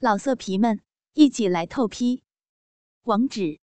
[0.00, 0.80] 老色皮们，
[1.14, 2.22] 一起来透批！
[3.02, 3.58] 网址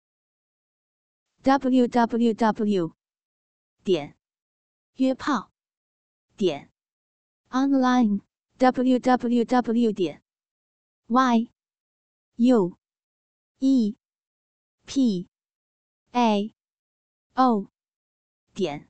[1.43, 2.95] ：w w w
[3.83, 4.17] 点
[4.95, 5.51] 约炮
[6.37, 6.71] 点
[7.49, 8.21] online
[8.59, 10.23] w w w 点
[11.09, 11.51] y
[12.37, 12.79] u
[13.59, 13.97] e
[14.87, 15.29] p
[16.13, 16.55] a
[17.35, 17.67] o
[18.55, 18.89] 点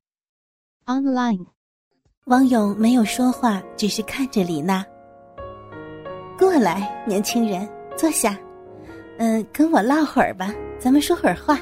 [0.85, 1.47] online。
[2.27, 4.90] 网友没有说话，只是看着李娜。
[6.41, 8.35] 过来，年轻人，坐下。
[9.19, 11.59] 嗯，跟我唠会儿吧，咱们说会儿话。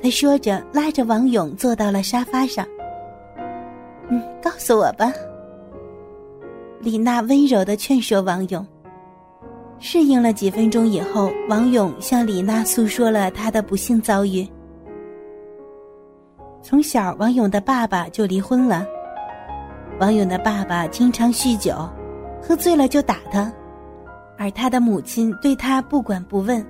[0.00, 2.64] 他说着，拉着王勇坐到了沙发上。
[4.08, 5.12] 嗯，告诉我吧。
[6.78, 8.64] 李娜温柔的劝说王勇。
[9.80, 14.48] 适应了几分钟以后，王勇向李娜诉说了他的不幸遭遇。
[16.62, 18.86] 从小，王勇的爸爸就离婚了。
[19.98, 21.74] 王勇的爸爸经常酗酒。
[22.42, 23.50] 喝醉了就打他，
[24.36, 26.66] 而他的母亲对他不管不问，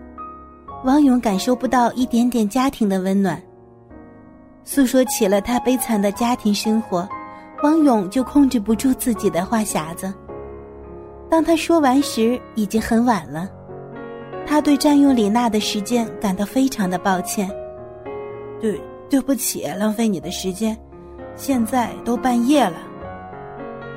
[0.85, 3.42] 王勇感受不到一点点家庭的温暖。
[4.65, 7.09] 诉说起了他悲惨的家庭生活，
[7.62, 10.12] 王勇就控制不住自己的话匣子。
[11.31, 13.48] 当他说完时，已经很晚了。
[14.47, 17.50] 他对占用李娜的时间感到非常的抱歉。
[18.61, 18.78] 对，
[19.09, 20.77] 对不起，浪费你的时间。
[21.34, 22.77] 现在都半夜了，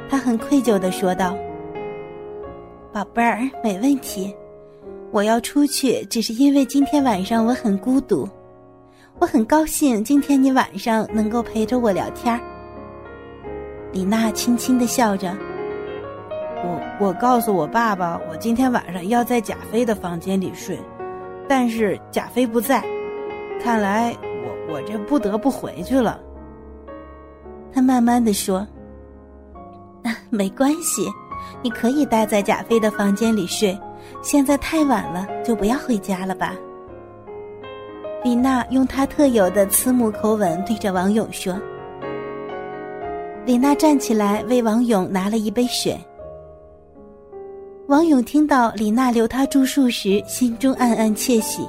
[0.10, 1.36] 他很愧疚的说道。
[2.96, 4.34] 宝贝儿，没问题。
[5.12, 8.26] 我要出去，只是因为今天晚上我很孤独。
[9.20, 12.40] 我很高兴今天你晚上能够陪着我聊天。
[13.92, 15.36] 李娜轻轻的笑着。
[16.64, 20.80] 我我告诉我爸爸，我今天晚上要在贾飞的房间里睡，
[21.50, 22.82] 但是贾飞不在，
[23.62, 26.18] 看来我我这不得不回去了。
[27.74, 28.66] 他慢慢的说
[30.32, 31.06] ：“没关系。”
[31.62, 33.78] 你可以待在贾飞的房间里睡，
[34.22, 36.54] 现在太晚了，就不要回家了吧。
[38.24, 41.56] 李娜用她特有的慈母口吻对着王勇说。
[43.46, 45.96] 李娜站起来为王勇拿了一杯水。
[47.88, 51.68] 王勇听到李娜留他住宿时，心中暗暗窃喜。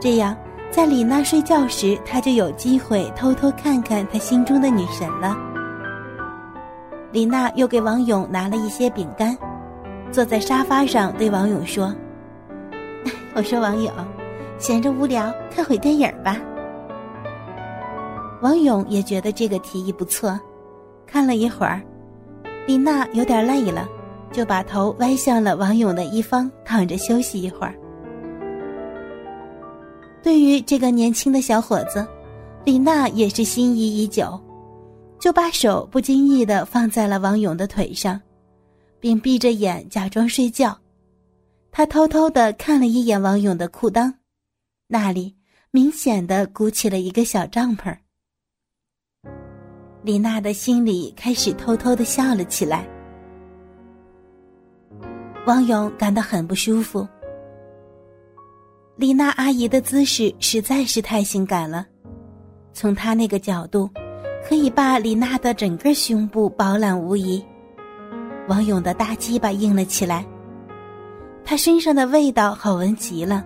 [0.00, 0.36] 这样，
[0.70, 5.36] 在李娜睡觉时，他就有机会偷偷看看他心中的女神了。
[7.12, 9.36] 李娜又给王勇拿了一些饼干，
[10.10, 11.94] 坐在沙发上对王勇说
[13.36, 13.92] ：“我说王勇，
[14.58, 16.38] 闲着无聊看会电影吧。”
[18.40, 20.40] 王勇也觉得这个提议不错，
[21.06, 21.82] 看了一会儿，
[22.66, 23.86] 李娜有点累了，
[24.32, 27.74] 就把头歪向了王勇的一方，躺着休息一会儿。
[30.22, 32.06] 对于这个年轻的小伙子，
[32.64, 34.40] 李娜也是心仪已久。
[35.22, 38.20] 就把手不经意的放在了王勇的腿上，
[38.98, 40.76] 并闭着眼假装睡觉。
[41.70, 44.12] 他偷偷的看了一眼王勇的裤裆，
[44.88, 45.36] 那里
[45.70, 47.96] 明显的鼓起了一个小帐篷。
[50.02, 52.84] 李娜的心里开始偷偷的笑了起来。
[55.46, 57.06] 王勇感到很不舒服。
[58.96, 61.86] 李娜阿姨的姿势实在是太性感了，
[62.72, 63.88] 从她那个角度。
[64.44, 67.42] 可以把李娜的整个胸部饱览无遗，
[68.48, 70.26] 王勇的大鸡巴硬了起来，
[71.44, 73.44] 他身上的味道好闻极了，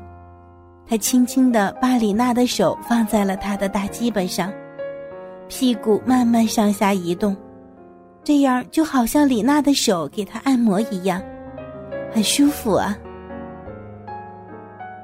[0.89, 4.53] 他轻轻的把李娜的手放在了他的大鸡巴上，
[5.49, 7.37] 屁股慢慢上下移动，
[8.25, 11.23] 这样就好像李娜的手给他按摩一样，
[12.13, 12.97] 很舒服啊。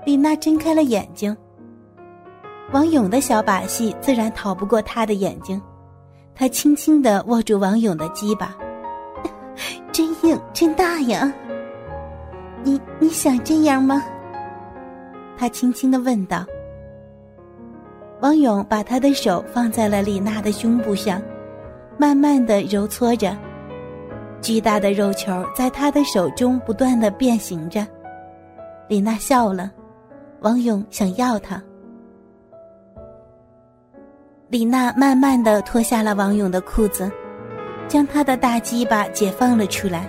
[0.05, 1.37] 李娜睁开了眼睛，
[2.73, 5.61] 王勇的小把戏自然逃不过他的眼睛。
[6.35, 8.57] 他轻轻的握住王勇的鸡巴，
[9.93, 11.33] 真硬，真大呀！
[12.65, 14.03] 你你想这样吗？
[15.37, 16.45] 他轻轻的问道。
[18.21, 21.21] 王勇把他的手放在了李娜的胸部上，
[21.99, 23.37] 慢慢的揉搓着，
[24.41, 27.87] 巨大的肉球在他的手中不断的变形着。
[28.89, 29.71] 李娜笑了，
[30.41, 31.63] 王勇想要她。
[34.53, 37.11] 李娜慢慢的脱下了王勇的裤子，
[37.89, 40.07] 将他的大鸡巴解放了出来。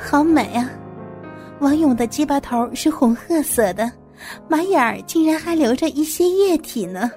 [0.00, 0.70] 好美啊！
[1.58, 3.92] 王勇的鸡巴头是红褐色的，
[4.48, 7.10] 马眼儿竟然还流着一些液体呢。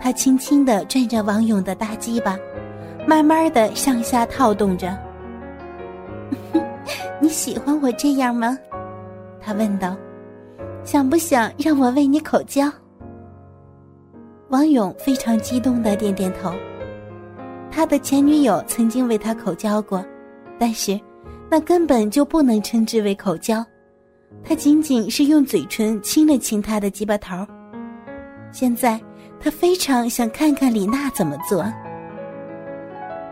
[0.00, 2.38] 他轻轻的转着王勇的大鸡巴，
[3.06, 4.98] 慢慢的上下套动着。
[7.20, 8.58] 你喜欢我这样吗？
[9.42, 9.94] 他问道。
[10.84, 12.72] 想不想让我为你口交？
[14.52, 16.52] 王勇非常激动的点点头。
[17.70, 20.04] 他的前女友曾经为他口交过，
[20.58, 21.00] 但是，
[21.50, 23.64] 那根本就不能称之为口交，
[24.44, 27.34] 他仅仅是用嘴唇亲了亲他的鸡巴头。
[28.50, 29.00] 现在
[29.40, 31.62] 他非常想看看李娜怎么做。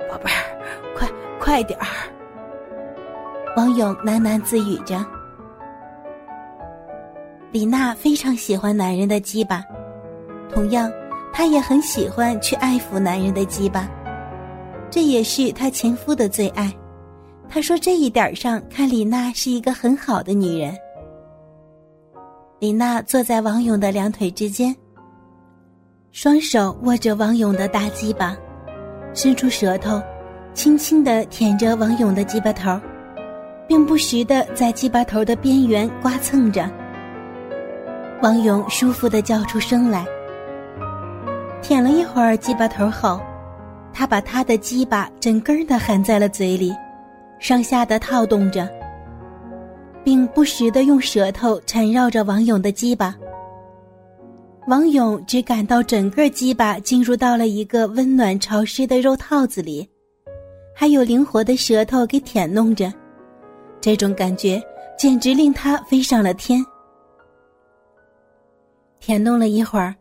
[0.09, 0.41] 宝贝儿，
[0.97, 1.07] 快
[1.39, 1.87] 快点儿！
[3.59, 5.05] 王勇喃喃自语着。
[7.53, 9.63] 李娜非常喜欢男人的鸡巴，
[10.49, 10.91] 同样，
[11.33, 13.89] 她也很喜欢去爱抚男人的鸡巴，
[14.91, 16.73] 这也是她前夫的最爱。
[17.49, 20.73] 他说这一点上看李娜是一个很好的女人。
[22.61, 24.77] 李娜坐在王勇的两腿之间，
[26.13, 28.37] 双手握着王勇的大鸡巴，
[29.15, 30.01] 伸出舌头，
[30.55, 32.79] 轻轻的舔着王勇的鸡巴头，
[33.67, 36.71] 并不时的在鸡巴头的边缘刮蹭着。
[38.23, 40.07] 王勇舒服的叫出声来。
[41.63, 43.21] 舔了一会儿鸡巴头后，
[43.93, 46.75] 他把他的鸡巴整根的含在了嘴里。
[47.39, 48.69] 上下的套动着，
[50.05, 53.17] 并不时的用舌头缠绕着王勇的鸡巴。
[54.67, 59.89] 王勇只感到整个鸡巴进入到了一个温暖潮湿的肉套子里，
[60.75, 62.93] 还有灵活的舌头给舔弄着，
[63.81, 64.63] 这种感觉
[64.99, 66.63] 简直令他飞上了天。
[69.01, 69.95] 舔弄了一会儿，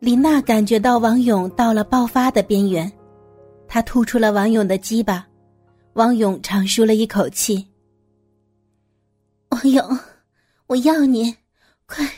[0.00, 2.90] 李娜感觉到王勇到了爆发的边缘，
[3.68, 5.26] 她吐出了王勇的鸡巴。
[5.92, 7.68] 王勇长舒了一口气。
[9.50, 9.98] 王勇，
[10.68, 11.36] 我要你，
[11.84, 12.08] 快，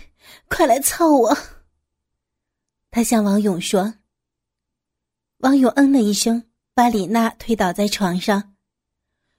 [0.49, 1.37] 快来操我。
[2.93, 3.93] 他向王勇说。
[5.38, 6.40] 王勇嗯了一声，
[6.75, 8.55] 把李娜推倒在床上，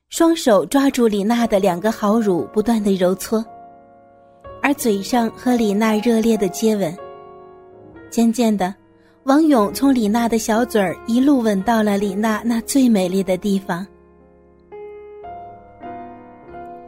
[0.09, 3.45] 双手抓住李娜的两个好乳，不断的揉搓，
[4.61, 6.93] 而嘴上和李娜热烈的接吻。
[8.13, 8.71] 渐渐的，
[9.23, 13.83] 王勇从李娜的小嘴儿一路吻到了李娜那最美丽的地方。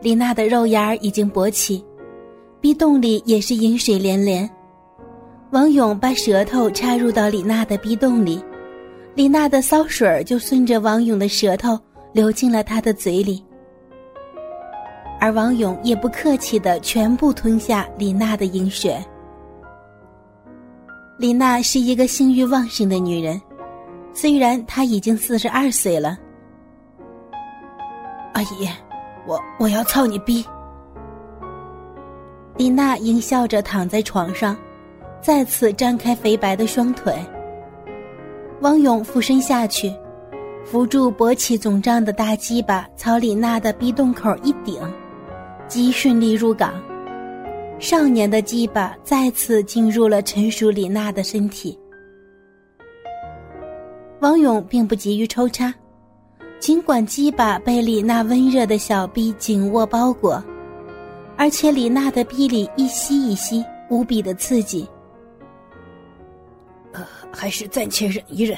[0.04, 1.84] 李娜的肉芽已经勃起，
[2.62, 4.48] 逼洞里也是饮水连连。
[5.50, 8.40] 王勇把舌头插入到李娜的逼洞里，
[9.16, 11.76] 李娜的骚水就顺着王勇的舌头
[12.14, 13.44] 流进了他的嘴里，
[15.20, 18.96] 而王勇也不客气的全部吞下李娜的饮水。
[21.18, 23.42] 李娜是一个性欲旺盛的女人，
[24.14, 26.18] 虽然她已经四十二岁了。
[28.34, 28.68] 阿姨。
[29.28, 30.46] 我我要操你逼！
[32.58, 34.56] 李娜阴笑着躺在床上，
[35.20, 37.12] 再次张开肥白的双腿。
[38.62, 39.92] 王勇俯身下去，
[40.64, 44.80] 扶住勃起肿胀的大鸡巴，朝李娜的逼洞口一顶，
[45.68, 46.72] 鸡顺利入港。
[47.78, 51.78] 少年的鸡巴再次进入了成熟李娜的身体。
[54.22, 55.74] 王勇并不急于抽插。
[56.58, 60.44] 尽管鸡巴被李娜温热的小臂紧握包裹，
[61.38, 64.88] 而且李娜的臂里一吸一吸，无比的刺激。
[66.94, 68.58] 呃，还是暂且忍一忍，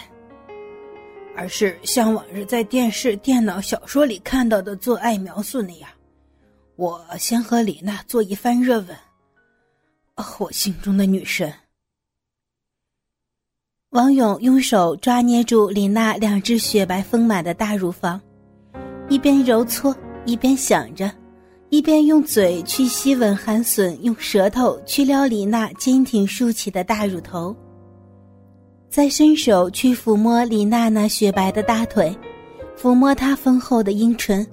[1.36, 5.90] 而是像往日在电视、电脑、小说里看到的做爱描述那样，
[6.76, 8.90] 我先和李娜做一番热吻。
[10.40, 11.52] 我心中的女神。
[13.92, 18.20] 王勇用手抓捏住李娜两只雪白丰满的大乳房，
[19.10, 21.12] 一边揉搓一边想着，
[21.70, 27.56] 一边用嘴去吸吻寒笋，用舌头去撩李娜坚挺竖起的大乳头，
[28.90, 32.16] 再伸手去抚摸李娜那雪白的大腿，
[32.78, 34.46] 抚摸她丰厚的阴唇，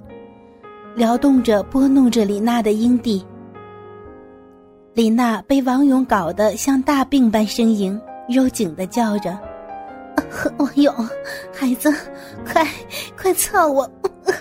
[0.95, 3.23] 撩动着拨弄着李娜的阴蒂。
[4.95, 7.99] 李娜被王勇搞得像大病般呻吟。
[8.27, 9.37] 肉紧的叫着
[10.57, 10.91] ：“王勇，
[11.53, 11.93] 孩子，
[12.43, 12.67] 快
[13.15, 13.87] 快操我！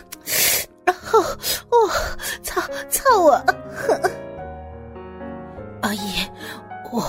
[0.86, 1.76] 然后哦，
[2.42, 3.32] 操操我！”
[5.82, 5.98] 阿姨，
[6.90, 7.04] 我……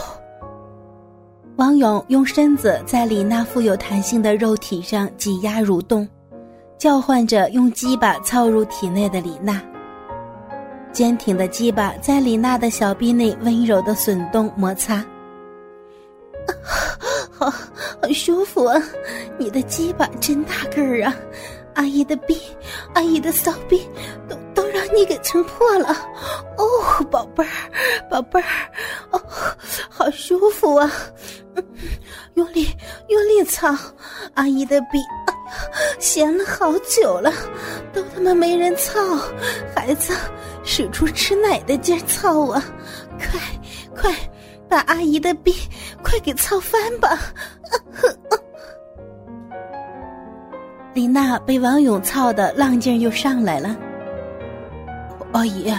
[1.56, 6.06] 王勇用身子在李娜富有弹性的肉体上挤压蠕动，
[6.78, 9.62] 叫唤着用鸡巴操入体内的李娜。
[10.96, 15.06] 坚挺的鸡巴在李娜的小臂内温柔的耸动摩擦。
[17.30, 18.82] 好，好舒服啊！
[19.38, 21.14] 你的鸡巴真大个儿啊！
[21.74, 22.40] 阿姨的臂，
[22.94, 23.86] 阿姨的骚臂，
[24.30, 25.90] 都都让你给撑破了。
[26.58, 27.50] 哦，宝贝儿，
[28.10, 28.48] 宝贝儿，
[29.12, 29.22] 哦，
[29.90, 30.90] 好舒服啊！
[32.36, 32.70] 用力，
[33.10, 33.76] 用力操！
[34.36, 35.00] 阿姨的臂，
[36.00, 37.34] 闲了好久了，
[37.92, 38.98] 都他妈没人操。
[39.76, 40.14] 孩子，
[40.66, 42.62] 使出吃奶的劲儿操啊！
[43.18, 43.40] 快，
[43.96, 44.14] 快！
[44.68, 45.54] 把阿姨的逼
[46.02, 47.18] 快给操翻吧！
[50.96, 53.78] 李娜被王勇操的浪劲又上来了，
[55.34, 55.72] 阿姨，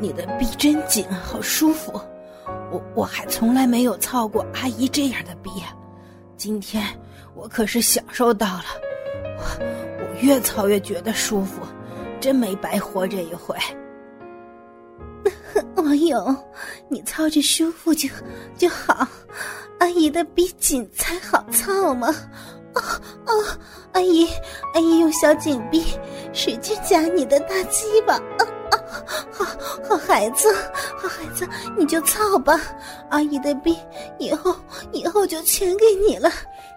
[0.00, 1.92] 你的逼真紧，好舒服。
[2.72, 5.50] 我我还从来没有操过阿姨这样的逼，
[6.36, 6.84] 今天
[7.36, 8.64] 我可是享受到了。
[9.38, 9.44] 我
[10.00, 11.60] 我越操越觉得舒服，
[12.20, 13.56] 真没白活这一回。
[15.84, 16.34] 王勇，
[16.88, 18.08] 你操着舒服就
[18.56, 19.06] 就好，
[19.78, 22.08] 阿姨的逼紧才好操嘛。
[22.72, 22.80] 啊
[23.26, 23.32] 啊！
[23.92, 24.26] 阿姨，
[24.72, 25.84] 阿姨用小紧逼
[26.32, 28.14] 使劲夹你的大鸡巴。
[28.14, 28.80] 啊啊！
[29.30, 29.44] 好
[29.86, 30.52] 好孩子，
[30.96, 32.58] 好孩子，你就操吧。
[33.10, 33.78] 阿姨的逼
[34.18, 34.56] 以后
[34.90, 36.32] 以后就全给你了，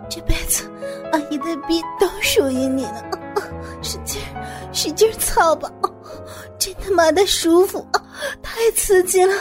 [0.10, 0.70] 这辈子
[1.14, 3.00] 阿姨的逼都属于你了。
[3.36, 3.42] 啊
[3.82, 4.22] 使劲
[4.74, 5.72] 使劲操吧！
[6.58, 8.02] 真他妈的舒服啊！
[8.42, 9.34] 太刺激了！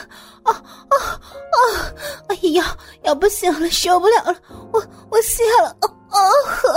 [0.43, 1.61] 啊啊啊！
[2.29, 4.37] 哎呀，要不行了，受不了了，
[4.73, 5.69] 我我谢了！
[5.81, 6.77] 啊啊！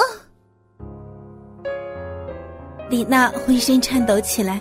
[2.89, 4.60] 李娜浑身颤抖起来，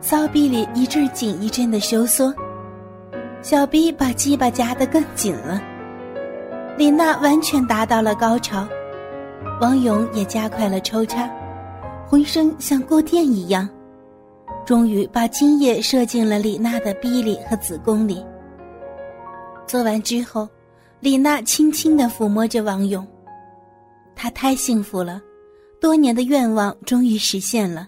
[0.00, 2.32] 骚逼里一阵紧一阵的收缩，
[3.42, 5.60] 小逼把鸡巴夹得更紧了。
[6.76, 8.66] 李娜完全达到了高潮，
[9.60, 11.28] 王勇也加快了抽插，
[12.08, 13.68] 浑身像过电一样。
[14.72, 18.24] 终于把精液射进了李娜的逼里和子宫里。
[19.66, 20.48] 做完之后，
[20.98, 23.06] 李娜轻轻的抚摸着王勇，
[24.16, 25.20] 她太幸福了，
[25.78, 27.86] 多年的愿望终于实现了。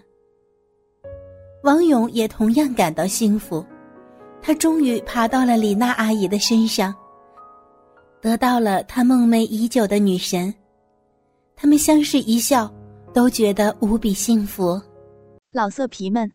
[1.63, 3.65] 王勇也同样感到幸福，
[4.39, 6.93] 他终于爬到了李娜阿姨的身上，
[8.21, 10.53] 得到了他梦寐已久的女神。
[11.55, 12.71] 他们相视一笑，
[13.11, 14.79] 都觉得无比幸福。
[15.51, 16.34] 老色皮们。